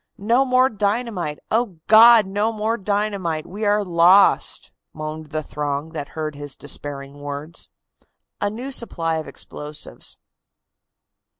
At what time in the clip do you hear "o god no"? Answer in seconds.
1.51-2.51